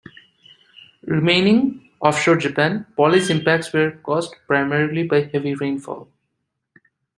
[1.05, 6.09] Remaining offshore Japan, Polly's impacts were caused primarily by heavy rainfall.